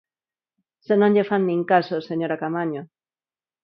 [0.85, 2.81] ¡Se non lle fan nin caso, señora Caamaño!